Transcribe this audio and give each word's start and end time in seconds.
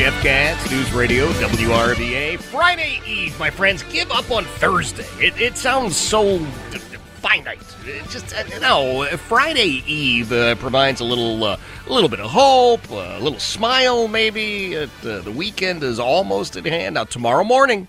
Jeff 0.00 0.22
Katz, 0.22 0.70
News 0.70 0.90
Radio, 0.94 1.26
WRVA. 1.32 2.38
Friday 2.38 3.02
Eve, 3.06 3.38
my 3.38 3.50
friends, 3.50 3.82
give 3.82 4.10
up 4.10 4.30
on 4.30 4.46
Thursday. 4.46 5.04
It, 5.18 5.38
it 5.38 5.58
sounds 5.58 5.94
so 5.94 6.38
finite. 7.18 7.60
It 7.84 8.08
just, 8.08 8.34
uh, 8.34 8.44
no, 8.60 9.04
Friday 9.18 9.82
Eve 9.86 10.32
uh, 10.32 10.54
provides 10.54 11.02
a 11.02 11.04
little, 11.04 11.44
uh, 11.44 11.58
a 11.86 11.92
little 11.92 12.08
bit 12.08 12.18
of 12.18 12.30
hope, 12.30 12.88
a 12.88 13.18
little 13.20 13.38
smile 13.38 14.08
maybe. 14.08 14.74
Uh, 14.74 14.86
the 15.02 15.34
weekend 15.36 15.82
is 15.82 15.98
almost 15.98 16.56
at 16.56 16.64
hand. 16.64 16.94
Now, 16.94 17.04
tomorrow 17.04 17.44
morning, 17.44 17.86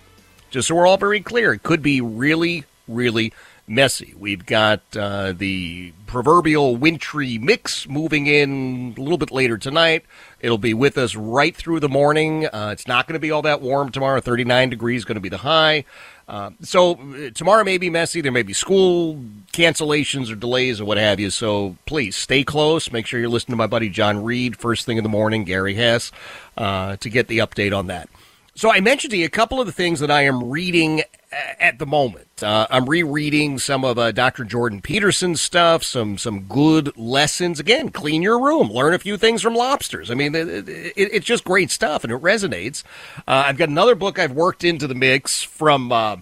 just 0.50 0.68
so 0.68 0.74
we're 0.74 0.86
all 0.86 0.98
very 0.98 1.22
clear, 1.22 1.54
it 1.54 1.62
could 1.62 1.80
be 1.80 2.02
really, 2.02 2.66
really 2.88 3.32
messy. 3.66 4.14
We've 4.18 4.44
got 4.44 4.80
uh, 4.96 5.32
the 5.32 5.92
proverbial 6.06 6.76
wintry 6.76 7.38
mix 7.38 7.88
moving 7.88 8.26
in 8.26 8.94
a 8.96 9.00
little 9.00 9.18
bit 9.18 9.30
later 9.30 9.56
tonight. 9.58 10.04
It'll 10.40 10.58
be 10.58 10.74
with 10.74 10.98
us 10.98 11.14
right 11.14 11.54
through 11.54 11.80
the 11.80 11.88
morning. 11.88 12.46
Uh, 12.46 12.70
it's 12.72 12.86
not 12.86 13.06
going 13.06 13.14
to 13.14 13.20
be 13.20 13.30
all 13.30 13.42
that 13.42 13.60
warm 13.60 13.90
tomorrow. 13.90 14.20
39 14.20 14.70
degrees 14.70 15.04
going 15.04 15.16
to 15.16 15.20
be 15.20 15.28
the 15.28 15.38
high. 15.38 15.84
Uh, 16.28 16.50
so 16.62 16.94
uh, 16.94 17.30
tomorrow 17.34 17.64
may 17.64 17.78
be 17.78 17.90
messy. 17.90 18.20
There 18.20 18.32
may 18.32 18.42
be 18.42 18.52
school 18.52 19.16
cancellations 19.52 20.30
or 20.30 20.34
delays 20.34 20.80
or 20.80 20.84
what 20.84 20.98
have 20.98 21.20
you. 21.20 21.30
So 21.30 21.76
please 21.86 22.16
stay 22.16 22.44
close. 22.44 22.90
Make 22.92 23.06
sure 23.06 23.20
you're 23.20 23.28
listening 23.28 23.52
to 23.52 23.58
my 23.58 23.66
buddy 23.66 23.88
John 23.88 24.22
Reed 24.24 24.56
first 24.56 24.86
thing 24.86 24.96
in 24.96 25.02
the 25.02 25.10
morning, 25.10 25.44
Gary 25.44 25.74
Hess, 25.74 26.10
uh, 26.56 26.96
to 26.96 27.08
get 27.08 27.28
the 27.28 27.38
update 27.38 27.76
on 27.76 27.86
that. 27.88 28.08
So 28.54 28.70
I 28.70 28.80
mentioned 28.80 29.12
to 29.12 29.16
you 29.16 29.24
a 29.24 29.30
couple 29.30 29.60
of 29.60 29.66
the 29.66 29.72
things 29.72 30.00
that 30.00 30.10
I 30.10 30.22
am 30.22 30.50
reading 30.50 31.02
at 31.32 31.78
the 31.78 31.86
moment. 31.86 32.42
Uh, 32.42 32.66
I'm 32.70 32.88
rereading 32.88 33.58
some 33.58 33.84
of 33.84 33.98
uh, 33.98 34.12
Dr. 34.12 34.44
Jordan 34.44 34.80
Peterson's 34.80 35.40
stuff, 35.40 35.82
some 35.82 36.18
some 36.18 36.42
good 36.42 36.96
lessons. 36.96 37.60
Again, 37.60 37.90
clean 37.90 38.22
your 38.22 38.38
room, 38.38 38.70
learn 38.70 38.94
a 38.94 38.98
few 38.98 39.16
things 39.16 39.42
from 39.42 39.54
lobsters. 39.54 40.10
I 40.10 40.14
mean, 40.14 40.34
it, 40.34 40.48
it, 40.48 40.92
it's 40.96 41.26
just 41.26 41.44
great 41.44 41.70
stuff, 41.70 42.04
and 42.04 42.12
it 42.12 42.20
resonates. 42.20 42.82
Uh, 43.18 43.44
I've 43.46 43.56
got 43.56 43.68
another 43.68 43.94
book 43.94 44.18
I've 44.18 44.32
worked 44.32 44.64
into 44.64 44.86
the 44.86 44.94
mix 44.94 45.42
from 45.42 45.92
uh, 45.92 46.16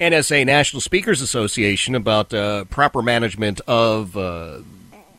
NSA, 0.00 0.46
National 0.46 0.80
Speakers 0.80 1.20
Association, 1.20 1.94
about 1.94 2.32
uh, 2.32 2.64
proper 2.66 3.02
management 3.02 3.60
of 3.66 4.16
uh, 4.16 4.60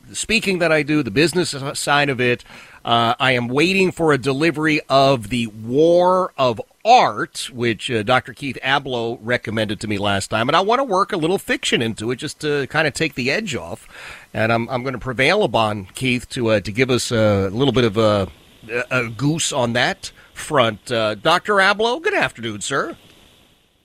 the 0.08 0.16
speaking 0.16 0.60
that 0.60 0.72
I 0.72 0.84
do, 0.84 1.04
the 1.04 1.12
business 1.12 1.56
side 1.74 2.10
of 2.10 2.22
it. 2.22 2.44
Uh, 2.84 3.14
I 3.20 3.34
am 3.34 3.48
waiting 3.48 3.92
for 3.92 4.14
a 4.14 4.18
delivery 4.18 4.82
of 4.90 5.30
the 5.30 5.48
War 5.48 6.34
of 6.38 6.62
Art, 6.86 7.50
which 7.54 7.92
uh, 7.92 8.04
Dr. 8.04 8.34
Keith 8.34 8.58
Ablow 8.64 9.20
recommended 9.22 9.80
to 9.82 9.88
me 9.88 9.98
last 9.98 10.28
time, 10.28 10.48
and 10.48 10.56
I 10.56 10.62
want 10.62 10.80
to 10.80 10.84
work 10.86 11.12
a 11.12 11.18
little 11.18 11.38
fiction 11.38 11.82
into 11.82 12.10
it 12.12 12.16
just 12.18 12.40
to 12.42 12.68
kind 12.68 12.88
of 12.88 12.94
take 12.94 13.16
the 13.16 13.30
edge 13.30 13.56
off. 13.56 13.88
And 14.34 14.52
I'm, 14.52 14.70
I'm 14.70 14.84
going 14.84 14.94
to 14.94 15.00
prevail 15.00 15.44
upon 15.44 15.86
Keith 15.94 16.30
to 16.30 16.52
uh, 16.52 16.60
to 16.62 16.72
give 16.72 16.90
us 16.90 17.12
a 17.12 17.50
little 17.50 17.74
bit 17.74 17.84
of 17.84 17.98
a, 17.98 18.30
a 18.90 19.10
goose 19.10 19.52
on 19.52 19.74
that 19.74 20.12
front. 20.34 20.92
Uh, 20.92 21.16
Dr. 21.16 21.56
Ablow, 21.56 22.02
good 22.02 22.14
afternoon, 22.14 22.62
sir. 22.62 22.98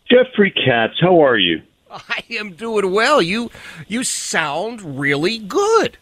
Jeffrey 0.09 0.53
Katz, 0.53 0.95
how 1.01 1.25
are 1.25 1.39
you? 1.39 1.63
I 1.91 2.23
am 2.31 2.53
doing 2.53 2.93
well. 2.93 3.21
You 3.21 3.51
you 3.89 4.05
sound 4.05 4.99
really 4.99 5.39
good. 5.39 5.99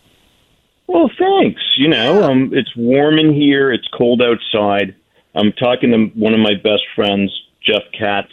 Well, 0.93 1.11
thanks. 1.19 1.63
You 1.79 1.89
know, 1.89 2.23
um, 2.23 2.51
it's 2.53 2.77
warm 2.77 3.19
in 3.19 3.33
here. 3.33 3.73
It's 3.73 3.89
cold 3.97 4.21
outside. 4.21 4.95
I'm 5.35 5.53
talking 5.53 5.91
to 5.93 6.21
one 6.21 6.35
of 6.35 6.41
my 6.41 6.53
best 6.55 6.83
friends, 6.95 7.33
Jeff 7.63 7.81
Katz, 7.99 8.29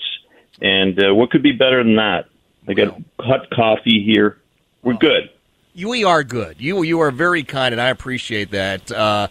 and 0.61 1.01
uh, 1.01 1.15
what 1.15 1.31
could 1.31 1.41
be 1.41 1.53
better 1.53 1.81
than 1.81 1.95
that? 1.95 2.25
I 2.67 2.73
got 2.73 3.01
hot 3.17 3.49
coffee 3.51 4.03
here. 4.05 4.39
We're 4.83 4.95
good. 4.95 5.29
You, 5.73 5.87
we 5.87 6.03
are 6.03 6.21
good. 6.21 6.59
You 6.59 6.83
you 6.83 6.99
are 6.99 7.11
very 7.11 7.43
kind, 7.43 7.73
and 7.73 7.79
I 7.79 7.89
appreciate 7.89 8.51
that. 8.51 8.91
Uh, 8.91 9.29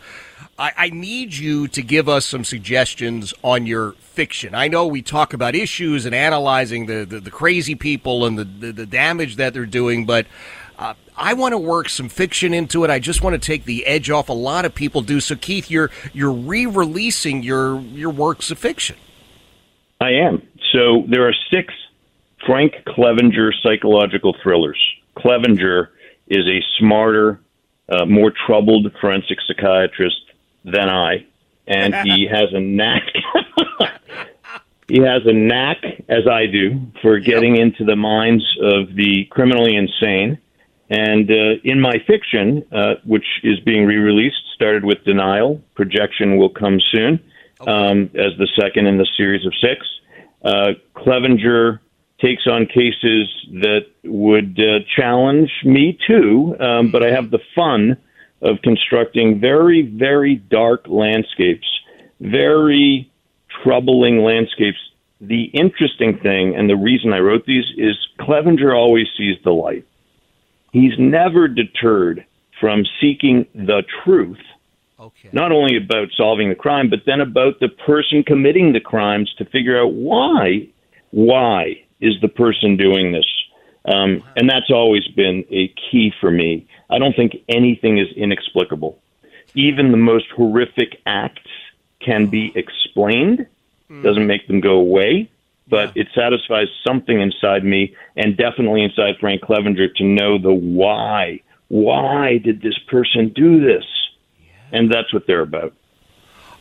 I, 0.59 0.73
I 0.77 0.89
need 0.89 1.35
you 1.35 1.69
to 1.69 1.83
give 1.83 2.09
us 2.09 2.25
some 2.25 2.45
suggestions 2.45 3.35
on 3.45 3.67
your 3.67 3.93
fiction. 3.93 4.55
I 4.55 4.69
know 4.69 4.87
we 4.87 5.03
talk 5.03 5.35
about 5.35 5.55
issues 5.55 6.07
and 6.07 6.15
analyzing 6.15 6.87
the, 6.87 7.05
the, 7.05 7.21
the 7.21 7.31
crazy 7.31 7.75
people 7.75 8.25
and 8.25 8.39
the, 8.39 8.45
the, 8.45 8.73
the 8.73 8.87
damage 8.87 9.37
that 9.37 9.53
they're 9.53 9.67
doing, 9.67 10.07
but 10.07 10.27
uh, 10.79 10.95
I 11.17 11.35
want 11.35 11.53
to 11.53 11.59
work 11.59 11.89
some 11.89 12.09
fiction 12.09 12.55
into 12.55 12.85
it. 12.85 12.91
I 12.91 13.01
just 13.01 13.21
want 13.21 13.35
to 13.35 13.45
take 13.45 13.65
the 13.65 13.85
edge 13.87 14.11
off. 14.11 14.29
A 14.29 14.33
lot 14.33 14.65
of 14.65 14.75
people 14.75 15.03
do. 15.03 15.19
So, 15.19 15.35
Keith, 15.35 15.71
you're 15.71 15.91
you're 16.13 16.33
re-releasing 16.33 17.43
your 17.43 17.81
your 17.81 18.11
works 18.11 18.51
of 18.51 18.59
fiction. 18.59 18.97
I 20.01 20.11
am. 20.11 20.47
So 20.73 21.05
there 21.09 21.27
are 21.27 21.35
six 21.51 21.75
Frank 22.47 22.75
Clevenger 22.87 23.53
psychological 23.63 24.37
thrillers. 24.41 24.79
Clevenger 25.17 25.91
is 26.29 26.47
a 26.47 26.63
smarter, 26.79 27.41
uh, 27.89 28.05
more 28.07 28.33
troubled 28.47 28.87
forensic 29.01 29.39
psychiatrist 29.47 30.21
than 30.65 30.89
I, 30.89 31.27
and 31.67 31.95
he 32.09 32.27
has 32.31 32.53
a 32.53 32.61
knack. 32.61 33.03
he 34.89 35.01
has 35.01 35.23
a 35.27 35.33
knack, 35.33 35.79
as 36.09 36.29
I 36.31 36.47
do, 36.47 36.93
for 37.03 37.19
getting 37.19 37.57
yep. 37.57 37.67
into 37.67 37.85
the 37.85 37.97
minds 37.97 38.45
of 38.63 38.95
the 38.95 39.25
criminally 39.31 39.75
insane 39.75 40.39
and 40.91 41.31
uh, 41.31 41.61
in 41.65 41.81
my 41.81 41.99
fiction, 42.07 42.65
uh, 42.73 42.95
which 43.05 43.27
is 43.43 43.61
being 43.61 43.85
re-released, 43.85 44.43
started 44.55 44.85
with 44.85 45.05
Denial. 45.05 45.61
Projection 45.75 46.39
will 46.39 46.49
come 46.49 46.81
soon 46.93 47.21
okay. 47.61 47.71
um, 47.71 48.11
as 48.15 48.37
the 48.39 48.49
second 48.59 48.87
in 48.87 48.97
the 48.97 49.07
series 49.17 49.45
of 49.47 49.53
six. 49.61 49.87
Uh, 50.43 50.73
Clevenger 50.95 51.81
takes 52.21 52.47
on 52.47 52.67
cases 52.67 53.29
that 53.53 53.87
would 54.05 54.59
uh, 54.59 54.81
challenge 54.97 55.51
me 55.65 55.99
too, 56.07 56.57
um, 56.59 56.91
but 56.91 57.05
I 57.05 57.11
have 57.11 57.31
the 57.31 57.41
fun 57.55 57.97
of 58.41 58.63
constructing 58.63 59.41
very, 59.41 59.83
very 59.83 60.37
dark 60.37 60.87
landscapes, 60.89 61.69
very 62.21 63.11
troubling 63.63 64.25
landscapes. 64.25 64.79
The 65.21 65.45
interesting 65.45 66.19
thing, 66.19 66.57
and 66.57 66.71
the 66.71 66.77
reason 66.77 67.13
I 67.13 67.19
wrote 67.19 67.45
these, 67.45 67.65
is 67.77 67.97
Clevenger 68.21 68.75
always 68.75 69.07
sees 69.17 69.37
the 69.45 69.51
light 69.53 69.85
he's 70.83 70.99
never 70.99 71.49
deterred 71.49 72.25
from 72.61 72.85
seeking 73.01 73.47
the 73.55 73.83
truth. 74.05 74.41
Okay. 74.99 75.29
Not 75.33 75.53
only 75.53 75.77
about 75.77 76.09
solving 76.17 76.49
the 76.49 76.55
crime, 76.55 76.91
but 76.91 77.01
then 77.07 77.21
about 77.21 77.61
the 77.61 77.69
person 77.69 78.25
committing 78.25 78.73
the 78.73 78.81
crimes 78.81 79.33
to 79.39 79.45
figure 79.45 79.81
out 79.81 79.93
why, 79.93 80.69
why 81.11 81.85
is 82.01 82.15
the 82.21 82.29
person 82.29 82.77
doing 82.77 83.13
this? 83.13 83.27
Um, 83.85 84.23
and 84.37 84.51
that's 84.51 84.71
always 84.71 85.07
been 85.09 85.45
a 85.51 85.73
key 85.91 86.13
for 86.21 86.31
me. 86.31 86.67
I 86.91 86.99
don't 86.99 87.15
think 87.15 87.37
anything 87.49 87.99
is 87.99 88.09
inexplicable. 88.17 89.01
Even 89.55 89.93
the 89.93 89.97
most 89.97 90.27
horrific 90.37 91.01
acts 91.07 91.49
can 92.01 92.27
be 92.27 92.53
explained, 92.55 93.47
mm. 93.89 94.03
doesn't 94.03 94.27
make 94.27 94.47
them 94.47 94.61
go 94.61 94.73
away 94.73 95.31
but 95.69 95.97
yeah. 95.97 96.03
it 96.03 96.09
satisfies 96.15 96.69
something 96.87 97.21
inside 97.21 97.65
me 97.65 97.95
and 98.17 98.37
definitely 98.37 98.83
inside 98.83 99.15
Frank 99.21 99.43
Clevenger 99.43 99.89
to 99.97 100.05
know 100.05 100.39
the 100.39 100.53
why. 100.53 101.43
Why 101.69 102.39
did 102.39 102.63
this 102.63 102.79
person 102.89 103.33
do 103.35 103.61
this? 103.61 103.85
Yeah. 104.41 104.79
And 104.79 104.93
that's 104.93 105.13
what 105.13 105.27
they're 105.27 105.43
about. 105.43 105.75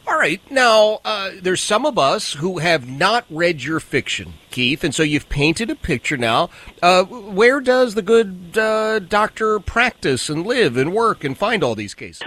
All 0.07 0.17
right. 0.17 0.39
Now, 0.49 1.01
uh, 1.03 1.31
there's 1.41 1.61
some 1.61 1.85
of 1.85 1.97
us 1.97 2.33
who 2.33 2.59
have 2.59 2.89
not 2.89 3.25
read 3.29 3.63
your 3.63 3.81
fiction, 3.81 4.35
Keith, 4.51 4.85
and 4.85 4.95
so 4.95 5.03
you've 5.03 5.27
painted 5.27 5.69
a 5.69 5.75
picture 5.75 6.15
now. 6.15 6.49
Uh, 6.81 7.03
where 7.03 7.59
does 7.59 7.93
the 7.95 8.01
good 8.01 8.57
uh, 8.57 8.99
doctor 8.99 9.59
practice 9.59 10.29
and 10.29 10.45
live 10.45 10.77
and 10.77 10.93
work 10.93 11.25
and 11.25 11.37
find 11.37 11.61
all 11.61 11.75
these 11.75 11.93
cases? 11.93 12.23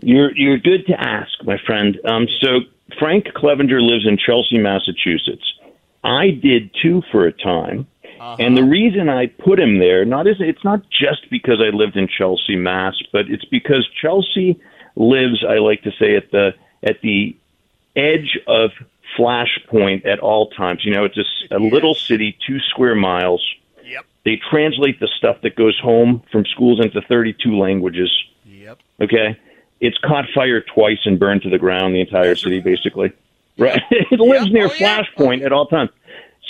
You're 0.00 0.36
you're 0.36 0.58
good 0.58 0.86
to 0.86 1.00
ask, 1.00 1.32
my 1.44 1.56
friend. 1.66 1.98
Um, 2.04 2.28
so 2.40 2.60
Frank 3.00 3.26
Clevenger 3.34 3.80
lives 3.80 4.06
in 4.06 4.16
Chelsea, 4.16 4.58
Massachusetts. 4.58 5.44
I 6.06 6.30
did 6.30 6.74
too 6.82 7.02
for 7.10 7.26
a 7.26 7.32
time. 7.32 7.86
Uh-huh. 8.04 8.36
And 8.38 8.56
the 8.56 8.64
reason 8.64 9.08
I 9.08 9.26
put 9.26 9.58
him 9.58 9.78
there, 9.78 10.04
not 10.04 10.26
is 10.26 10.36
it's 10.40 10.64
not 10.64 10.82
just 10.90 11.28
because 11.30 11.60
I 11.60 11.74
lived 11.74 11.96
in 11.96 12.08
Chelsea, 12.08 12.56
Mass, 12.56 12.94
but 13.12 13.28
it's 13.28 13.44
because 13.44 13.86
Chelsea 14.00 14.60
lives, 14.94 15.44
I 15.46 15.58
like 15.58 15.82
to 15.82 15.92
say, 15.98 16.16
at 16.16 16.30
the 16.30 16.54
at 16.82 17.00
the 17.02 17.36
edge 17.94 18.38
of 18.46 18.70
flashpoint 19.18 20.06
at 20.06 20.18
all 20.18 20.50
times. 20.50 20.84
You 20.84 20.92
know, 20.92 21.04
it's 21.04 21.18
a, 21.18 21.56
a 21.56 21.58
little 21.58 21.94
city, 21.94 22.36
two 22.46 22.58
square 22.60 22.94
miles. 22.94 23.44
Yep. 23.84 24.04
They 24.24 24.40
translate 24.50 25.00
the 25.00 25.08
stuff 25.16 25.42
that 25.42 25.56
goes 25.56 25.78
home 25.78 26.22
from 26.32 26.44
schools 26.46 26.80
into 26.80 27.00
32 27.00 27.56
languages. 27.56 28.10
Yep. 28.44 28.78
Okay. 29.02 29.38
It's 29.80 29.98
caught 29.98 30.24
fire 30.34 30.62
twice 30.62 31.00
and 31.04 31.18
burned 31.18 31.42
to 31.42 31.50
the 31.50 31.58
ground, 31.58 31.94
the 31.94 32.00
entire 32.00 32.34
city, 32.34 32.60
basically. 32.60 33.12
Right. 33.58 33.80
it 33.90 34.20
lives 34.20 34.46
yep. 34.46 34.52
near 34.52 34.66
oh, 34.66 34.70
Flashpoint 34.70 35.40
yeah. 35.40 35.46
at 35.46 35.52
all 35.52 35.66
times. 35.66 35.90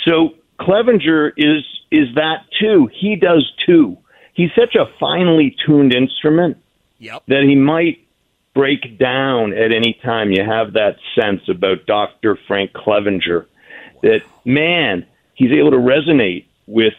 So 0.05 0.35
Clevenger 0.59 1.33
is 1.37 1.63
is 1.91 2.13
that 2.15 2.45
too. 2.59 2.89
He 2.93 3.15
does 3.15 3.51
too. 3.65 3.97
He's 4.33 4.51
such 4.55 4.75
a 4.75 4.85
finely 4.99 5.55
tuned 5.65 5.93
instrument 5.93 6.57
yep. 6.99 7.23
that 7.27 7.43
he 7.43 7.55
might 7.55 8.07
break 8.53 8.97
down 8.97 9.53
at 9.53 9.71
any 9.71 9.93
time. 10.03 10.31
You 10.31 10.43
have 10.43 10.73
that 10.73 10.97
sense 11.15 11.41
about 11.47 11.85
Dr. 11.85 12.37
Frank 12.47 12.73
Clevenger 12.73 13.47
that, 14.01 14.21
man, 14.45 15.05
he's 15.33 15.51
able 15.51 15.71
to 15.71 15.77
resonate 15.77 16.45
with 16.65 16.93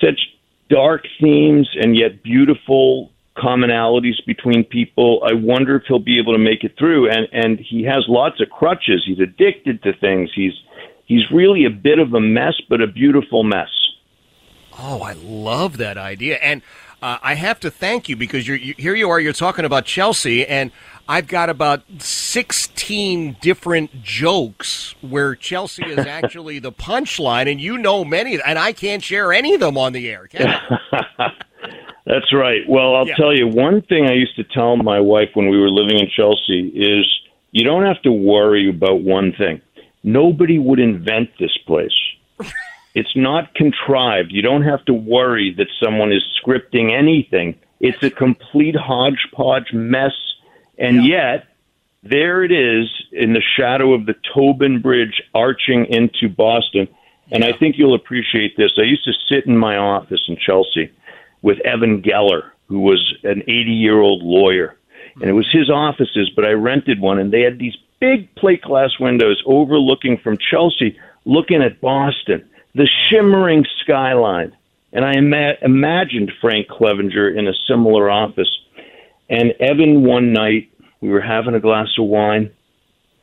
such 0.00 0.20
dark 0.68 1.04
themes 1.20 1.68
and 1.74 1.96
yet 1.96 2.22
beautiful 2.22 3.10
commonalities 3.40 4.24
between 4.26 4.64
people. 4.64 5.22
I 5.24 5.32
wonder 5.32 5.76
if 5.76 5.84
he'll 5.88 5.98
be 5.98 6.18
able 6.18 6.34
to 6.34 6.38
make 6.38 6.64
it 6.64 6.74
through. 6.78 7.10
And, 7.10 7.26
and 7.32 7.58
he 7.58 7.84
has 7.84 8.04
lots 8.08 8.40
of 8.40 8.50
crutches. 8.50 9.02
He's 9.06 9.20
addicted 9.20 9.82
to 9.84 9.92
things. 9.94 10.30
He's, 10.34 10.52
he's 11.06 11.22
really 11.32 11.64
a 11.64 11.70
bit 11.70 11.98
of 11.98 12.12
a 12.14 12.20
mess, 12.20 12.54
but 12.68 12.80
a 12.80 12.86
beautiful 12.86 13.42
mess. 13.42 13.68
Oh, 14.78 15.02
I 15.02 15.12
love 15.14 15.78
that 15.78 15.98
idea. 15.98 16.36
And 16.36 16.62
uh, 17.02 17.18
I 17.22 17.34
have 17.34 17.60
to 17.60 17.70
thank 17.70 18.08
you 18.08 18.16
because 18.16 18.46
you're, 18.46 18.56
you, 18.56 18.74
here 18.76 18.94
you 18.94 19.08
are, 19.08 19.18
you're 19.18 19.32
talking 19.32 19.64
about 19.64 19.86
Chelsea, 19.86 20.46
and 20.46 20.70
I've 21.08 21.26
got 21.26 21.48
about 21.48 21.82
16 21.98 23.36
different 23.40 24.02
jokes 24.02 24.94
where 25.00 25.34
Chelsea 25.34 25.84
is 25.84 25.98
actually 26.06 26.58
the 26.58 26.72
punchline, 26.72 27.50
and 27.50 27.60
you 27.60 27.78
know 27.78 28.04
many, 28.04 28.40
and 28.40 28.58
I 28.58 28.72
can't 28.72 29.02
share 29.02 29.32
any 29.32 29.54
of 29.54 29.60
them 29.60 29.78
on 29.78 29.92
the 29.92 30.10
air, 30.10 30.28
That's 32.10 32.32
right. 32.32 32.62
Well, 32.68 32.96
I'll 32.96 33.06
yeah. 33.06 33.14
tell 33.14 33.32
you 33.32 33.46
one 33.46 33.82
thing 33.82 34.06
I 34.06 34.14
used 34.14 34.34
to 34.36 34.44
tell 34.44 34.76
my 34.76 34.98
wife 34.98 35.28
when 35.34 35.48
we 35.48 35.58
were 35.60 35.70
living 35.70 35.98
in 36.00 36.08
Chelsea 36.08 36.68
is 36.74 37.06
you 37.52 37.62
don't 37.62 37.84
have 37.84 38.02
to 38.02 38.10
worry 38.10 38.68
about 38.68 39.02
one 39.02 39.32
thing. 39.38 39.60
Nobody 40.02 40.58
would 40.58 40.80
invent 40.80 41.30
this 41.38 41.56
place. 41.66 41.94
it's 42.94 43.14
not 43.14 43.54
contrived. 43.54 44.32
You 44.32 44.42
don't 44.42 44.62
have 44.62 44.84
to 44.86 44.92
worry 44.92 45.54
that 45.56 45.68
someone 45.82 46.10
is 46.10 46.22
scripting 46.42 46.90
anything. 46.90 47.58
It's 47.78 48.02
a 48.02 48.10
complete 48.10 48.74
hodgepodge 48.76 49.72
mess 49.72 50.12
and 50.80 51.04
yeah. 51.04 51.34
yet, 51.34 51.46
there 52.02 52.42
it 52.42 52.50
is 52.50 52.88
in 53.12 53.34
the 53.34 53.42
shadow 53.56 53.92
of 53.92 54.06
the 54.06 54.14
Tobin 54.34 54.80
Bridge 54.80 55.22
arching 55.34 55.84
into 55.84 56.34
Boston. 56.34 56.88
And 57.30 57.44
yeah. 57.44 57.50
I 57.50 57.58
think 57.58 57.76
you'll 57.78 57.94
appreciate 57.94 58.56
this. 58.56 58.72
I 58.78 58.82
used 58.82 59.04
to 59.04 59.12
sit 59.28 59.46
in 59.46 59.56
my 59.56 59.76
office 59.76 60.22
in 60.26 60.36
Chelsea 60.36 60.90
with 61.42 61.58
Evan 61.60 62.02
Geller, 62.02 62.50
who 62.66 62.80
was 62.80 63.14
an 63.24 63.42
80 63.42 63.52
year 63.72 64.00
old 64.00 64.22
lawyer. 64.22 64.76
And 65.16 65.28
it 65.28 65.32
was 65.32 65.48
his 65.52 65.68
offices, 65.68 66.30
but 66.34 66.44
I 66.44 66.52
rented 66.52 67.00
one, 67.00 67.18
and 67.18 67.32
they 67.32 67.40
had 67.42 67.58
these 67.58 67.76
big 68.00 68.34
plate 68.36 68.62
glass 68.62 68.98
windows 68.98 69.42
overlooking 69.44 70.18
from 70.18 70.38
Chelsea, 70.38 70.98
looking 71.24 71.62
at 71.62 71.80
Boston, 71.80 72.48
the 72.74 72.88
shimmering 73.08 73.66
skyline. 73.82 74.56
And 74.92 75.04
I 75.04 75.14
ima- 75.14 75.56
imagined 75.62 76.32
Frank 76.40 76.68
Clevenger 76.68 77.28
in 77.30 77.46
a 77.46 77.52
similar 77.68 78.10
office. 78.10 78.50
And 79.28 79.52
Evan, 79.60 80.04
one 80.04 80.32
night, 80.32 80.70
we 81.00 81.08
were 81.10 81.20
having 81.20 81.54
a 81.54 81.60
glass 81.60 81.88
of 81.98 82.06
wine, 82.06 82.50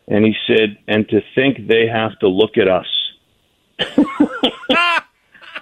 and 0.07 0.23
he 0.23 0.33
said, 0.45 0.77
and 0.87 1.07
to 1.09 1.21
think 1.35 1.67
they 1.67 1.87
have 1.87 2.17
to 2.19 2.27
look 2.27 2.57
at 2.57 2.67
us. 2.67 2.87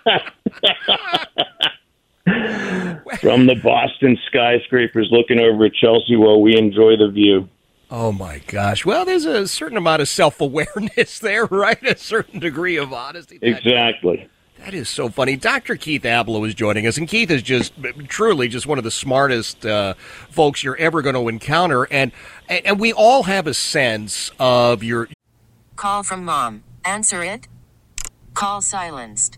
From 2.26 3.46
the 3.46 3.56
Boston 3.64 4.18
skyscrapers 4.28 5.10
looking 5.12 5.40
over 5.40 5.66
at 5.66 5.74
Chelsea 5.74 6.16
while 6.16 6.42
we 6.42 6.58
enjoy 6.58 6.98
the 6.98 7.10
view. 7.10 7.48
Oh 7.92 8.12
my 8.12 8.40
gosh. 8.48 8.84
Well, 8.84 9.06
there's 9.06 9.26
a 9.26 9.48
certain 9.48 9.78
amount 9.78 10.02
of 10.02 10.10
self 10.10 10.42
awareness 10.42 11.20
there, 11.22 11.46
right? 11.46 11.82
A 11.84 11.98
certain 11.98 12.40
degree 12.40 12.78
of 12.78 12.92
honesty. 12.92 13.38
Exactly. 13.42 14.28
That 14.60 14.74
is 14.74 14.90
so 14.90 15.10
funny. 15.10 15.36
Dr. 15.36 15.76
Keith 15.76 16.04
Ablow 16.04 16.48
is 16.48 16.56
joining 16.56 16.88
us, 16.88 16.98
and 16.98 17.08
Keith 17.08 17.30
is 17.30 17.44
just 17.44 17.74
truly 18.08 18.48
just 18.48 18.66
one 18.66 18.78
of 18.80 18.84
the 18.84 18.90
smartest 18.92 19.66
uh, 19.66 19.94
folks 20.30 20.64
you're 20.64 20.78
ever 20.78 21.04
going 21.04 21.16
to 21.16 21.28
encounter. 21.28 21.88
And 21.92 22.12
and 22.50 22.80
we 22.80 22.92
all 22.92 23.24
have 23.24 23.46
a 23.46 23.54
sense 23.54 24.32
of 24.40 24.82
your 24.82 25.10
call 25.76 26.02
from 26.02 26.26
mom. 26.26 26.64
Answer 26.84 27.24
it. 27.24 27.48
Call 28.34 28.62
silenced. 28.62 29.38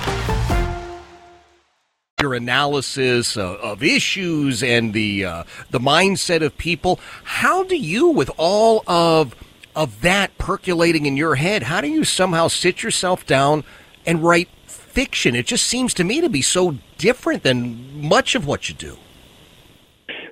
your 2.21 2.33
analysis 2.33 3.35
of, 3.35 3.81
issues 3.81 4.61
and 4.61 4.93
the 4.93 5.25
uh, 5.25 5.43
the 5.71 5.79
mindset 5.79 6.43
of 6.43 6.55
people. 6.57 6.99
How 7.23 7.63
do 7.63 7.75
you, 7.75 8.09
with 8.09 8.29
all 8.37 8.83
of 8.87 9.35
of 9.75 10.01
that 10.01 10.37
percolating 10.37 11.05
in 11.05 11.17
your 11.17 11.35
head, 11.35 11.63
how 11.63 11.81
do 11.81 11.87
you 11.87 12.03
somehow 12.03 12.47
sit 12.47 12.83
yourself 12.83 13.25
down 13.25 13.63
and 14.05 14.21
write 14.23 14.49
fiction? 14.65 15.35
It 15.35 15.47
just 15.47 15.65
seems 15.65 15.93
to 15.95 16.03
me 16.03 16.21
to 16.21 16.29
be 16.29 16.41
so 16.41 16.77
different 16.97 17.43
than 17.43 18.07
much 18.07 18.35
of 18.35 18.45
what 18.45 18.69
you 18.69 18.75
do. 18.75 18.97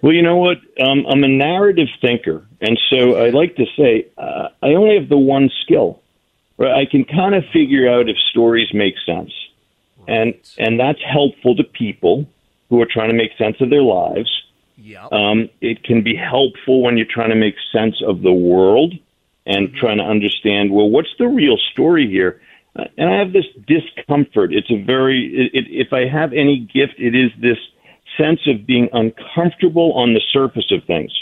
Well, 0.04 0.14
you 0.14 0.22
know 0.22 0.38
what? 0.38 0.58
Um, 0.80 1.06
I'm 1.10 1.24
a 1.24 1.28
narrative 1.28 1.88
thinker, 2.02 2.46
and 2.62 2.80
so 2.90 3.16
I 3.16 3.30
like 3.30 3.56
to 3.56 3.66
say 3.78 4.08
uh, 4.18 4.50
I 4.62 4.68
only 4.76 4.96
have 4.96 5.10
the 5.10 5.18
one 5.18 5.50
skill. 5.64 6.02
Right? 6.58 6.72
I 6.72 6.86
can 6.86 7.06
kind 7.06 7.36
of 7.36 7.46
figure 7.52 7.90
out 7.90 8.10
if 8.10 8.18
stories 8.30 8.68
make 8.74 8.96
sense 9.06 9.32
and 10.10 10.34
and 10.58 10.80
that's 10.80 11.02
helpful 11.04 11.56
to 11.56 11.64
people 11.64 12.26
who 12.70 12.82
are 12.82 12.88
trying 12.90 13.10
to 13.10 13.16
make 13.16 13.32
sense 13.38 13.58
of 13.62 13.70
their 13.70 13.84
lives. 13.84 14.30
Yep. 14.78 15.12
Um, 15.12 15.50
it 15.62 15.84
can 15.84 16.04
be 16.04 16.16
helpful 16.16 16.82
when 16.82 16.98
you're 16.98 17.06
trying 17.10 17.30
to 17.30 17.36
make 17.36 17.56
sense 17.72 18.02
of 18.06 18.22
the 18.22 18.34
world 18.34 18.94
and 19.46 19.68
mm-hmm. 19.68 19.78
trying 19.78 19.98
to 19.98 20.04
understand 20.04 20.72
well 20.72 20.90
what's 20.90 21.14
the 21.20 21.28
real 21.28 21.58
story 21.72 22.08
here. 22.08 22.42
Uh, 22.76 22.86
and 22.98 23.10
I 23.10 23.18
have 23.20 23.34
this 23.34 23.46
discomfort. 23.68 24.54
It's 24.54 24.72
a 24.72 24.82
very 24.84 25.28
it, 25.28 25.66
it, 25.66 25.66
if 25.70 25.94
I 25.94 26.08
have 26.08 26.34
any 26.34 26.60
gift, 26.60 26.96
it 26.98 27.16
is 27.16 27.32
this 27.40 27.58
sense 28.18 28.42
of 28.48 28.66
being 28.66 28.90
uncomfortable 28.94 29.94
on 29.94 30.14
the 30.14 30.22
surface 30.34 30.72
of 30.72 30.84
things. 30.86 31.14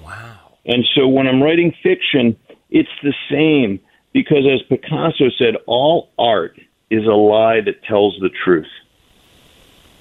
Wow. 0.00 0.38
And 0.64 0.84
so 0.94 1.08
when 1.08 1.26
I'm 1.26 1.42
writing 1.42 1.74
fiction, 1.82 2.36
it's 2.70 2.96
the 3.02 3.14
same 3.30 3.80
because 4.12 4.46
as 4.46 4.62
Picasso 4.68 5.28
said, 5.36 5.56
all 5.66 6.10
art 6.18 6.58
is 6.92 7.06
a 7.06 7.14
lie 7.14 7.62
that 7.62 7.82
tells 7.84 8.16
the 8.20 8.28
truth. 8.44 8.68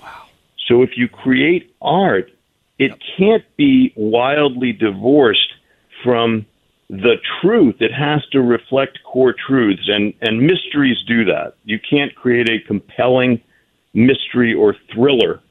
Wow. 0.02 0.26
So 0.68 0.82
if 0.82 0.98
you 0.98 1.08
create 1.08 1.74
art, 1.82 2.32
it 2.78 2.92
can't 3.18 3.46
be 3.56 3.94
wildly 3.96 4.74
divorced 4.74 5.54
from 6.04 6.46
the 6.90 7.16
truth. 7.42 7.76
It 7.80 7.94
has 7.94 8.26
to 8.34 8.42
reflect 8.42 9.00
core 9.04 9.34
truths, 9.34 9.88
and, 9.88 10.14
and 10.22 10.42
mysteries 10.42 10.98
do 11.08 11.24
that. 11.26 11.54
You 11.64 11.80
can't 11.80 12.14
create 12.14 12.50
a 12.50 12.60
compelling 12.60 13.42
mystery 13.94 14.54
or 14.54 14.76
thriller 14.94 15.42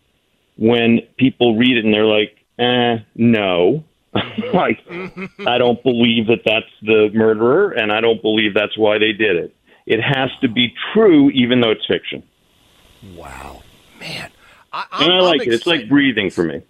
when 0.56 1.00
people 1.16 1.56
read 1.56 1.78
it 1.78 1.85
and 1.87 1.94
they're 1.94 2.04
like, 2.04 2.37
eh, 2.59 2.99
no. 3.14 3.85
like, 4.52 4.80
I 5.47 5.56
don't 5.56 5.82
believe 5.82 6.26
that 6.26 6.42
that's 6.44 6.66
the 6.82 7.11
murderer, 7.14 7.70
and 7.70 7.90
I 7.90 8.02
don't 8.02 8.20
believe 8.20 8.52
that's 8.52 8.76
why 8.76 8.99
they 8.99 9.12
did 9.12 9.37
it. 9.37 9.54
It 9.90 10.00
has 10.00 10.30
to 10.40 10.49
be 10.49 10.73
true, 10.92 11.30
even 11.30 11.61
though 11.61 11.73
it's 11.73 11.85
fiction. 11.85 12.23
Wow, 13.16 13.62
man, 13.99 14.30
I, 14.73 14.87
and 15.00 15.12
I 15.12 15.20
like 15.20 15.42
it. 15.42 15.52
It's 15.52 15.66
like 15.66 15.88
breathing 15.88 16.30
for 16.30 16.44
me. 16.44 16.62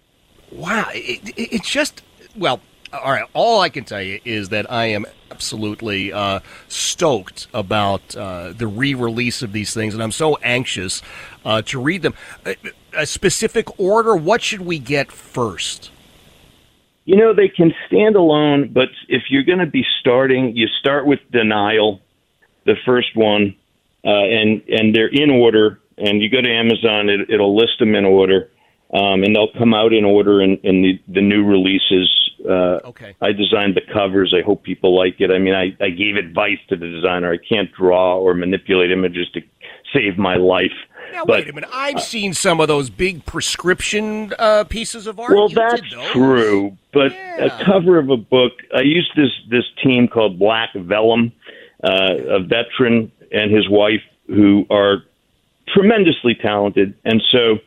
Wow, 0.51 0.87
it, 0.89 1.29
it, 1.37 1.53
it's 1.53 1.69
just 1.69 2.01
well. 2.35 2.61
All 2.91 3.11
right, 3.11 3.29
all 3.33 3.61
I 3.61 3.69
can 3.69 3.85
tell 3.85 4.01
you 4.01 4.19
is 4.25 4.49
that 4.49 4.69
I 4.71 4.87
am 4.87 5.05
absolutely 5.29 6.11
uh, 6.11 6.39
stoked 6.67 7.47
about 7.53 8.17
uh, 8.17 8.53
the 8.53 8.67
re-release 8.67 9.43
of 9.43 9.53
these 9.53 9.71
things, 9.73 9.93
and 9.93 10.01
I'm 10.01 10.11
so 10.11 10.37
anxious 10.37 11.01
uh, 11.45 11.61
to 11.61 11.79
read 11.79 12.01
them. 12.01 12.15
A, 12.45 12.55
a 12.97 13.05
specific 13.05 13.79
order. 13.79 14.15
What 14.15 14.41
should 14.41 14.61
we 14.61 14.79
get 14.79 15.11
first? 15.11 15.91
You 17.05 17.17
know, 17.17 17.33
they 17.33 17.47
can 17.49 17.73
stand 17.87 18.15
alone, 18.15 18.71
but 18.73 18.89
if 19.07 19.23
you're 19.29 19.43
going 19.43 19.59
to 19.59 19.65
be 19.65 19.85
starting, 19.99 20.55
you 20.55 20.67
start 20.79 21.05
with 21.05 21.19
denial, 21.31 22.01
the 22.65 22.75
first 22.85 23.15
one, 23.15 23.55
uh, 24.05 24.09
and 24.09 24.61
and 24.67 24.95
they're 24.95 25.07
in 25.07 25.29
order. 25.29 25.79
And 25.97 26.21
you 26.21 26.29
go 26.29 26.41
to 26.41 26.49
Amazon, 26.49 27.09
it, 27.09 27.29
it'll 27.29 27.55
list 27.55 27.73
them 27.79 27.93
in 27.93 28.05
order, 28.05 28.49
um, 28.93 29.23
and 29.23 29.35
they'll 29.35 29.53
come 29.57 29.73
out 29.73 29.93
in 29.93 30.03
order 30.03 30.41
in, 30.41 30.57
in 30.63 30.81
the 30.81 30.99
the 31.07 31.21
new 31.21 31.45
releases. 31.45 32.09
Uh, 32.43 32.79
okay. 32.85 33.15
I 33.21 33.33
designed 33.33 33.75
the 33.75 33.81
covers. 33.93 34.33
I 34.35 34.41
hope 34.43 34.63
people 34.63 34.97
like 34.97 35.21
it. 35.21 35.29
I 35.29 35.37
mean, 35.37 35.53
I, 35.53 35.77
I 35.79 35.91
gave 35.91 36.15
advice 36.15 36.57
to 36.69 36.75
the 36.75 36.87
designer. 36.87 37.31
I 37.31 37.37
can't 37.37 37.71
draw 37.71 38.17
or 38.17 38.33
manipulate 38.33 38.91
images 38.91 39.29
to 39.33 39.41
save 39.93 40.17
my 40.17 40.37
life. 40.37 40.71
Now, 41.11 41.25
but, 41.25 41.41
wait 41.41 41.49
a 41.49 41.53
minute. 41.53 41.69
I've 41.71 41.97
uh, 41.97 41.99
seen 41.99 42.33
some 42.33 42.59
of 42.59 42.67
those 42.67 42.89
big 42.89 43.25
prescription 43.25 44.33
uh, 44.39 44.63
pieces 44.63 45.07
of 45.07 45.19
art. 45.19 45.33
Well, 45.33 45.49
you 45.49 45.55
that's 45.55 46.11
true. 46.11 46.77
But 46.93 47.11
yeah. 47.11 47.45
a 47.45 47.65
cover 47.65 47.99
of 47.99 48.09
a 48.09 48.17
book, 48.17 48.53
I 48.75 48.81
used 48.81 49.11
this 49.15 49.31
this 49.49 49.65
team 49.83 50.07
called 50.07 50.39
Black 50.39 50.69
Vellum, 50.73 51.31
uh, 51.83 52.15
a 52.29 52.39
veteran 52.39 53.11
and 53.31 53.53
his 53.53 53.69
wife 53.69 54.01
who 54.27 54.65
are 54.69 55.03
tremendously 55.67 56.35
talented, 56.35 56.95
and 57.05 57.21
so 57.31 57.59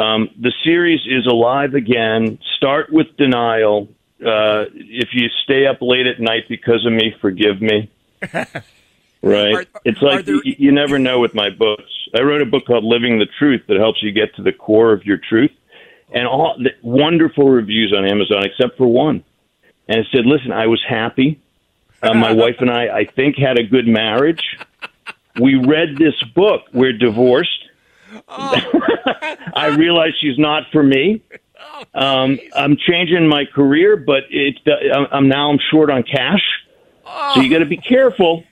um, 0.00 0.30
the 0.40 0.52
series 0.64 1.00
is 1.06 1.26
alive 1.26 1.74
again. 1.74 2.38
Start 2.56 2.92
with 2.92 3.16
denial. 3.16 3.88
Uh, 4.20 4.66
if 4.74 5.10
you 5.12 5.28
stay 5.44 5.66
up 5.66 5.78
late 5.80 6.06
at 6.06 6.20
night 6.20 6.44
because 6.48 6.86
of 6.86 6.92
me, 6.92 7.14
forgive 7.20 7.60
me. 7.60 7.90
Right. 9.22 9.54
Are, 9.54 9.64
it's 9.84 10.02
like 10.02 10.24
there... 10.24 10.34
you, 10.44 10.54
you 10.58 10.72
never 10.72 10.98
know 10.98 11.20
with 11.20 11.34
my 11.34 11.48
books. 11.48 11.90
I 12.14 12.22
wrote 12.22 12.42
a 12.42 12.46
book 12.46 12.66
called 12.66 12.84
Living 12.84 13.18
the 13.18 13.26
Truth 13.38 13.62
that 13.68 13.76
helps 13.76 14.02
you 14.02 14.12
get 14.12 14.34
to 14.36 14.42
the 14.42 14.52
core 14.52 14.92
of 14.92 15.04
your 15.04 15.16
truth, 15.16 15.52
and 16.12 16.26
all 16.26 16.56
the 16.58 16.70
wonderful 16.82 17.48
reviews 17.48 17.94
on 17.96 18.04
Amazon, 18.04 18.44
except 18.44 18.76
for 18.76 18.86
one. 18.86 19.24
And 19.88 20.00
it 20.00 20.06
said, 20.12 20.26
"Listen, 20.26 20.52
I 20.52 20.66
was 20.66 20.82
happy. 20.86 21.40
Uh, 22.02 22.14
my 22.14 22.32
wife 22.44 22.56
and 22.60 22.70
I, 22.70 22.98
I 22.98 23.04
think, 23.04 23.36
had 23.36 23.58
a 23.58 23.62
good 23.62 23.86
marriage. 23.86 24.42
We 25.40 25.54
read 25.54 25.96
this 25.96 26.20
book. 26.34 26.62
We're 26.72 26.92
divorced. 26.92 27.68
Oh. 28.28 28.56
I 29.54 29.68
realize 29.68 30.12
she's 30.20 30.38
not 30.38 30.64
for 30.72 30.82
me. 30.82 31.22
Oh, 31.94 32.00
um, 32.00 32.38
I'm 32.54 32.76
changing 32.76 33.28
my 33.28 33.44
career, 33.46 33.96
but 33.96 34.24
it's 34.30 34.58
I'm 35.12 35.28
now 35.28 35.50
I'm 35.50 35.58
short 35.70 35.90
on 35.90 36.02
cash. 36.02 36.42
So 37.34 37.40
you 37.40 37.50
got 37.50 37.60
to 37.60 37.66
be 37.66 37.76
careful." 37.76 38.44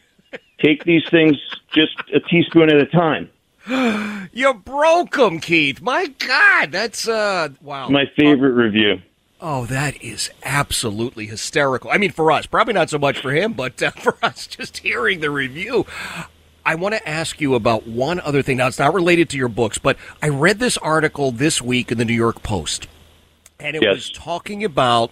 Take 0.62 0.85
these 0.85 1.02
things 1.11 1.37
just 1.73 1.97
a 2.14 2.21
teaspoon 2.21 2.71
at 2.71 2.76
a 2.76 2.87
time. 2.87 3.30
you 4.33 4.54
broke 4.54 5.16
them, 5.16 5.40
Keith. 5.40 5.80
My 5.80 6.07
God, 6.07 6.73
that's 6.73 7.09
uh, 7.09 7.49
wow. 7.62 7.88
My 7.88 8.04
favorite 8.16 8.52
uh, 8.52 8.62
review. 8.62 9.00
Oh, 9.42 9.64
that 9.66 10.02
is 10.02 10.30
absolutely 10.44 11.26
hysterical. 11.26 11.90
I 11.90 11.97
mean, 11.97 12.11
for 12.11 12.30
us, 12.30 12.44
probably 12.44 12.75
not 12.75 12.90
so 12.90 12.99
much 12.99 13.20
for 13.20 13.32
him, 13.32 13.54
but 13.54 13.82
uh, 13.82 13.90
for 13.97 14.16
us, 14.23 14.47
just 14.47 14.78
hearing 14.78 15.20
the 15.20 15.30
review. 15.30 15.87
I 16.64 16.75
want 16.75 16.94
to 16.94 17.09
ask 17.09 17.40
you 17.40 17.54
about 17.54 17.87
one 17.87 18.20
other 18.20 18.42
thing. 18.42 18.59
Now, 18.59 18.66
it's 18.66 18.78
not 18.78 18.92
related 18.92 19.30
to 19.30 19.38
your 19.38 19.49
books, 19.49 19.78
but 19.78 19.97
I 20.23 20.28
read 20.28 20.59
this 20.59 20.76
article 20.78 21.32
this 21.32 21.62
week 21.62 21.90
in 21.90 21.97
the 21.97 22.04
New 22.04 22.14
York 22.14 22.42
Post, 22.42 22.87
and 23.59 23.76
it 23.76 23.82
yes. 23.82 23.94
was 23.94 24.11
talking 24.11 24.62
about 24.62 25.11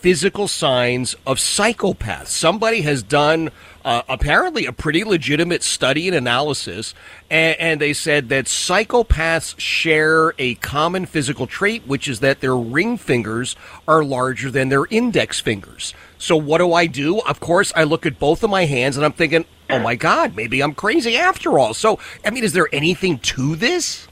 physical 0.00 0.48
signs 0.48 1.14
of 1.26 1.38
psychopaths. 1.38 2.28
Somebody 2.28 2.80
has 2.82 3.02
done 3.02 3.50
uh, 3.84 4.02
apparently 4.08 4.66
a 4.66 4.72
pretty 4.72 5.04
legitimate 5.04 5.62
study 5.62 6.08
and 6.08 6.16
analysis, 6.16 6.94
and, 7.30 7.58
and, 7.58 7.80
they 7.80 7.92
said 7.92 8.28
that 8.28 8.44
psychopaths 8.44 9.58
share 9.58 10.34
a 10.38 10.54
common 10.56 11.06
physical 11.06 11.46
trait, 11.46 11.86
which 11.86 12.06
is 12.06 12.20
that 12.20 12.40
their 12.40 12.56
ring 12.56 12.98
fingers 12.98 13.56
are 13.88 14.04
larger 14.04 14.50
than 14.50 14.68
their 14.68 14.86
index 14.90 15.40
fingers. 15.40 15.94
So 16.18 16.36
what 16.36 16.58
do 16.58 16.74
I 16.74 16.86
do? 16.86 17.20
Of 17.20 17.40
course, 17.40 17.72
I 17.74 17.84
look 17.84 18.04
at 18.04 18.18
both 18.18 18.42
of 18.42 18.50
my 18.50 18.66
hands 18.66 18.96
and 18.98 19.06
I'm 19.06 19.12
thinking, 19.12 19.46
oh 19.70 19.78
my 19.78 19.94
God, 19.94 20.36
maybe 20.36 20.62
I'm 20.62 20.74
crazy 20.74 21.16
after 21.16 21.58
all. 21.58 21.72
So, 21.72 21.98
I 22.24 22.30
mean, 22.30 22.44
is 22.44 22.52
there 22.52 22.68
anything 22.72 23.18
to 23.18 23.56
this? 23.56 24.06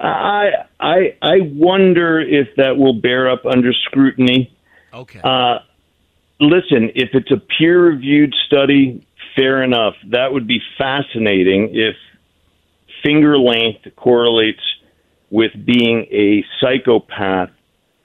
I 0.00 0.50
I 0.80 1.16
I 1.20 1.40
wonder 1.42 2.20
if 2.20 2.56
that 2.56 2.78
will 2.78 2.94
bear 2.94 3.30
up 3.30 3.44
under 3.44 3.72
scrutiny. 3.72 4.56
Okay. 4.92 5.20
Uh, 5.22 5.58
listen, 6.40 6.90
if 6.94 7.10
it's 7.14 7.30
a 7.30 7.36
peer 7.36 7.80
reviewed 7.80 8.34
study, 8.46 9.06
fair 9.36 9.62
enough. 9.62 9.94
That 10.08 10.32
would 10.32 10.46
be 10.46 10.60
fascinating 10.76 11.70
if 11.72 11.96
finger 13.02 13.38
length 13.38 13.86
correlates 13.96 14.62
with 15.30 15.52
being 15.64 16.06
a 16.10 16.44
psychopath. 16.60 17.50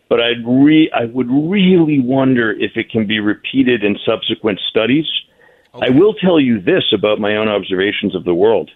But 0.07 0.21
I'd 0.21 0.45
re- 0.45 0.91
I 0.91 1.05
would 1.05 1.29
really 1.29 1.99
wonder 1.99 2.51
if 2.51 2.77
it 2.77 2.91
can 2.91 3.07
be 3.07 3.19
repeated 3.19 3.83
in 3.83 3.97
subsequent 4.05 4.59
studies. 4.69 5.07
Okay. 5.73 5.87
I 5.87 5.89
will 5.89 6.13
tell 6.13 6.39
you 6.39 6.61
this 6.61 6.83
about 6.93 7.19
my 7.19 7.35
own 7.35 7.49
observations 7.49 8.15
of 8.15 8.23
the 8.23 8.33
world. 8.33 8.69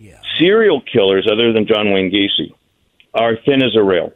Yeah. 0.00 0.20
Serial 0.38 0.80
killers, 0.80 1.28
other 1.30 1.52
than 1.52 1.66
John 1.66 1.92
Wayne 1.92 2.10
Gacy, 2.10 2.52
are 3.14 3.36
thin 3.36 3.62
as 3.62 3.76
a 3.76 3.82
rail. 3.82 4.12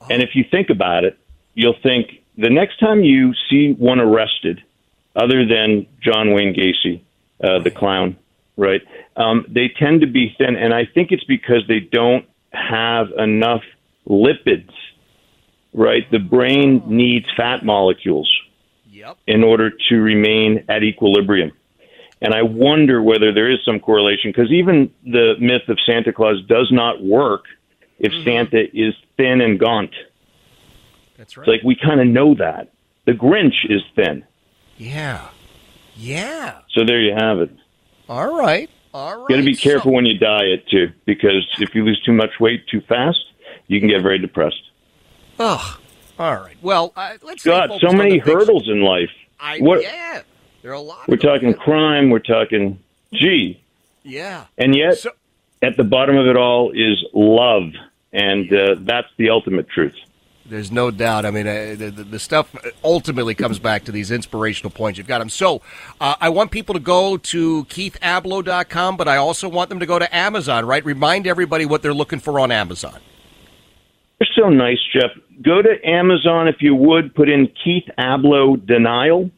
Oh. 0.00 0.06
And 0.10 0.22
if 0.22 0.30
you 0.34 0.44
think 0.50 0.70
about 0.70 1.04
it, 1.04 1.18
you'll 1.56 1.78
think 1.82 2.22
the 2.38 2.50
next 2.50 2.78
time 2.78 3.00
you 3.02 3.34
see 3.50 3.72
one 3.72 3.98
arrested, 3.98 4.62
other 5.16 5.44
than 5.46 5.86
John 6.00 6.34
Wayne 6.34 6.54
Gacy, 6.54 7.00
uh, 7.42 7.62
the 7.62 7.70
clown, 7.70 8.16
right? 8.56 8.82
Um, 9.16 9.46
they 9.48 9.68
tend 9.68 10.02
to 10.02 10.06
be 10.06 10.34
thin, 10.38 10.54
and 10.54 10.72
I 10.72 10.84
think 10.84 11.10
it's 11.10 11.24
because 11.24 11.62
they 11.66 11.80
don't 11.80 12.26
have 12.52 13.08
enough 13.18 13.62
lipids, 14.06 14.70
right? 15.72 16.08
The 16.10 16.18
brain 16.18 16.82
needs 16.86 17.26
fat 17.36 17.64
molecules 17.64 18.30
yep. 18.90 19.16
in 19.26 19.42
order 19.42 19.70
to 19.88 19.96
remain 19.96 20.64
at 20.68 20.82
equilibrium. 20.82 21.52
And 22.20 22.34
I 22.34 22.42
wonder 22.42 23.02
whether 23.02 23.32
there 23.32 23.50
is 23.50 23.58
some 23.64 23.80
correlation 23.80 24.30
because 24.30 24.50
even 24.50 24.90
the 25.04 25.34
myth 25.38 25.68
of 25.68 25.78
Santa 25.84 26.12
Claus 26.12 26.42
does 26.46 26.68
not 26.70 27.02
work 27.02 27.44
if 27.98 28.12
mm-hmm. 28.12 28.24
Santa 28.24 28.64
is 28.74 28.94
thin 29.16 29.40
and 29.40 29.58
gaunt. 29.58 29.94
That's 31.16 31.36
right. 31.36 31.48
It's 31.48 31.62
like 31.62 31.66
we 31.66 31.76
kind 31.76 32.00
of 32.00 32.06
know 32.06 32.34
that. 32.34 32.72
The 33.06 33.12
Grinch 33.12 33.54
is 33.68 33.82
thin. 33.94 34.24
Yeah. 34.76 35.28
Yeah. 35.96 36.60
So 36.72 36.84
there 36.84 37.00
you 37.00 37.14
have 37.14 37.38
it. 37.38 37.50
All 38.08 38.34
right. 38.36 38.68
All 38.92 39.18
right. 39.18 39.28
Got 39.28 39.36
to 39.36 39.42
be 39.42 39.54
careful 39.54 39.90
so, 39.90 39.94
when 39.94 40.06
you 40.06 40.18
diet 40.18 40.66
too, 40.68 40.92
because 41.04 41.46
if 41.58 41.74
you 41.74 41.84
lose 41.84 42.00
too 42.04 42.12
much 42.12 42.40
weight 42.40 42.66
too 42.68 42.80
fast, 42.82 43.18
you 43.66 43.80
can 43.80 43.88
get 43.88 44.02
very 44.02 44.18
depressed. 44.18 44.70
Oh, 45.38 45.78
all 46.18 46.36
right. 46.36 46.56
Well, 46.62 46.92
uh, 46.96 47.14
let's. 47.22 47.44
God, 47.44 47.70
so 47.80 47.92
many 47.92 48.18
hurdles 48.18 48.68
in 48.68 48.82
life. 48.82 49.10
I, 49.38 49.58
what, 49.58 49.82
yeah, 49.82 50.22
there 50.62 50.70
are 50.70 50.74
a 50.74 50.80
lot. 50.80 51.08
We're 51.08 51.16
talking 51.16 51.52
crime. 51.52 52.08
We're 52.10 52.20
talking, 52.20 52.78
gee. 53.12 53.62
Yeah. 54.02 54.46
And 54.56 54.74
yet, 54.74 54.98
so, 54.98 55.10
at 55.62 55.76
the 55.76 55.84
bottom 55.84 56.16
of 56.16 56.26
it 56.26 56.36
all 56.36 56.70
is 56.70 57.04
love, 57.12 57.72
and 58.12 58.52
uh, 58.52 58.76
that's 58.78 59.08
the 59.18 59.30
ultimate 59.30 59.68
truth. 59.68 59.96
There's 60.48 60.70
no 60.70 60.90
doubt. 60.90 61.24
I 61.24 61.30
mean, 61.30 61.46
uh, 61.46 61.74
the, 61.76 61.90
the, 61.90 62.18
stuff 62.18 62.54
ultimately 62.84 63.34
comes 63.34 63.58
back 63.58 63.84
to 63.84 63.92
these 63.92 64.10
inspirational 64.10 64.70
points. 64.70 64.98
You've 64.98 65.06
got 65.06 65.18
them. 65.18 65.28
So 65.28 65.60
uh, 66.00 66.14
I 66.20 66.28
want 66.28 66.50
people 66.50 66.74
to 66.74 66.80
go 66.80 67.16
to 67.16 67.64
keithablow.com, 67.64 68.96
but 68.96 69.08
I 69.08 69.16
also 69.16 69.48
want 69.48 69.68
them 69.70 69.80
to 69.80 69.86
go 69.86 69.98
to 69.98 70.16
Amazon, 70.16 70.64
right? 70.66 70.84
Remind 70.84 71.26
everybody 71.26 71.66
what 71.66 71.82
they're 71.82 71.94
looking 71.94 72.20
for 72.20 72.38
on 72.38 72.52
Amazon. 72.52 73.00
You're 74.20 74.44
so 74.44 74.48
nice, 74.48 74.78
Jeff. 74.92 75.10
Go 75.42 75.60
to 75.60 75.74
Amazon 75.84 76.48
if 76.48 76.56
you 76.60 76.74
would. 76.74 77.14
Put 77.14 77.28
in 77.28 77.48
Keith 77.62 77.84
Ablow 77.98 78.64
Denial. 78.64 79.30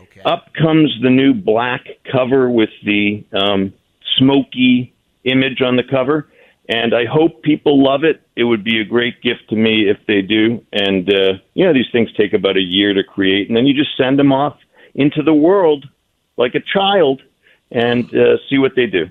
Okay. 0.00 0.20
Up 0.24 0.52
comes 0.54 0.96
the 1.02 1.10
new 1.10 1.34
black 1.34 1.84
cover 2.10 2.48
with 2.50 2.70
the 2.84 3.24
um, 3.32 3.72
smoky 4.18 4.92
image 5.24 5.60
on 5.62 5.76
the 5.76 5.82
cover. 5.82 6.28
And 6.70 6.94
I 6.94 7.04
hope 7.04 7.42
people 7.42 7.82
love 7.82 8.04
it. 8.04 8.22
It 8.36 8.44
would 8.44 8.62
be 8.62 8.80
a 8.80 8.84
great 8.84 9.20
gift 9.22 9.50
to 9.50 9.56
me 9.56 9.90
if 9.90 9.98
they 10.06 10.22
do. 10.22 10.64
And, 10.72 11.12
uh, 11.12 11.32
you 11.54 11.66
know, 11.66 11.72
these 11.72 11.90
things 11.90 12.08
take 12.16 12.32
about 12.32 12.56
a 12.56 12.62
year 12.62 12.94
to 12.94 13.02
create, 13.02 13.48
and 13.48 13.56
then 13.56 13.66
you 13.66 13.74
just 13.74 13.96
send 13.96 14.20
them 14.20 14.32
off 14.32 14.56
into 14.94 15.20
the 15.20 15.34
world 15.34 15.88
like 16.36 16.54
a 16.54 16.60
child 16.60 17.22
and 17.72 18.04
uh, 18.14 18.36
see 18.48 18.58
what 18.58 18.76
they 18.76 18.86
do. 18.86 19.06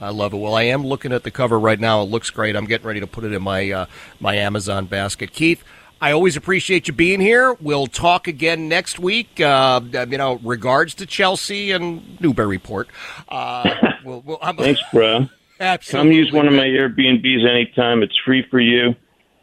I 0.00 0.08
love 0.08 0.32
it. 0.32 0.38
Well, 0.38 0.54
I 0.54 0.62
am 0.62 0.86
looking 0.86 1.12
at 1.12 1.22
the 1.22 1.30
cover 1.30 1.58
right 1.60 1.78
now. 1.78 2.00
It 2.00 2.06
looks 2.06 2.30
great. 2.30 2.56
I'm 2.56 2.66
getting 2.66 2.86
ready 2.86 3.00
to 3.00 3.06
put 3.06 3.24
it 3.24 3.32
in 3.32 3.42
my 3.42 3.70
uh, 3.70 3.86
my 4.18 4.36
Amazon 4.36 4.86
basket. 4.86 5.32
Keith, 5.32 5.64
I 6.00 6.12
always 6.12 6.36
appreciate 6.36 6.88
you 6.88 6.94
being 6.94 7.20
here. 7.20 7.54
We'll 7.54 7.86
talk 7.86 8.26
again 8.26 8.68
next 8.68 8.98
week. 8.98 9.40
Uh, 9.40 9.80
you 10.08 10.18
know, 10.18 10.38
regards 10.42 10.94
to 10.96 11.06
Chelsea 11.06 11.72
and 11.72 12.20
Newburyport. 12.20 12.88
Uh, 13.28 13.74
we'll, 14.04 14.20
we'll, 14.20 14.38
Thanks, 14.38 14.82
bro. 14.92 15.28
Absolutely. 15.58 16.10
Come 16.10 16.16
use 16.16 16.32
one 16.32 16.46
of 16.46 16.54
my 16.54 16.64
Airbnbs 16.64 17.48
anytime. 17.48 18.02
It's 18.02 18.16
free 18.24 18.46
for 18.50 18.60
you, 18.60 18.94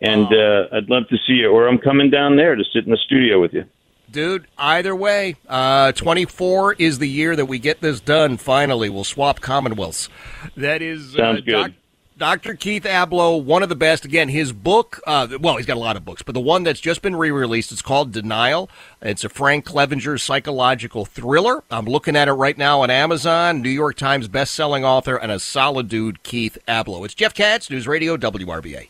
and 0.02 0.28
oh. 0.32 0.68
uh, 0.72 0.78
I'd 0.78 0.90
love 0.90 1.08
to 1.10 1.18
see 1.26 1.34
you. 1.34 1.50
Or 1.50 1.68
I'm 1.68 1.80
coming 1.80 2.10
down 2.10 2.36
there 2.36 2.56
to 2.56 2.64
sit 2.74 2.86
in 2.86 2.92
the 2.92 2.98
studio 2.98 3.42
with 3.42 3.54
you. 3.54 3.66
Dude, 4.12 4.46
either 4.60 4.96
way, 4.96 5.38
uh, 5.50 5.92
24 5.94 6.74
is 6.74 7.00
the 7.00 7.10
year 7.10 7.36
that 7.36 7.46
we 7.46 7.58
get 7.58 7.82
this 7.82 8.00
done. 8.00 8.38
Finally, 8.38 8.90
we'll 8.90 9.04
swap 9.04 9.40
Commonwealths. 9.40 10.08
That 10.56 10.84
is 10.84 11.16
uh, 11.16 11.18
sounds 11.18 11.42
good. 11.42 11.52
Doc- 11.52 11.72
Dr. 12.16 12.54
Keith 12.54 12.84
Ablow, 12.84 13.44
one 13.44 13.64
of 13.64 13.70
the 13.70 13.76
best. 13.76 14.06
Again, 14.06 14.30
his 14.30 14.54
book, 14.54 15.02
uh, 15.08 15.28
well, 15.40 15.58
he's 15.58 15.66
got 15.66 15.78
a 15.78 15.80
lot 15.80 15.98
of 15.98 16.06
books, 16.06 16.22
but 16.22 16.34
the 16.34 16.40
one 16.40 16.64
that's 16.64 16.80
just 16.80 17.02
been 17.02 17.16
re 17.16 17.32
released, 17.32 17.72
it's 17.72 17.82
called 17.82 18.12
Denial. 18.12 18.70
It's 19.02 19.24
a 19.24 19.30
Frank 19.30 19.66
Clevenger 19.66 20.20
psychological 20.20 21.06
thriller. 21.06 21.64
I'm 21.72 21.86
looking 21.86 22.16
at 22.16 22.28
it 22.28 22.34
right 22.34 22.58
now 22.58 22.82
on 22.82 22.92
Amazon. 22.92 23.62
New 23.62 23.70
York 23.70 23.98
Times 23.98 24.28
best-selling 24.28 24.86
author 24.86 25.16
and 25.16 25.32
a 25.32 25.40
solid 25.40 25.90
dude, 25.90 26.22
Keith 26.22 26.58
Ablow. 26.68 27.04
It's 27.04 27.16
Jeff 27.16 27.34
Katz, 27.34 27.70
News 27.70 27.88
Radio, 27.88 28.16
WRVA. 28.16 28.90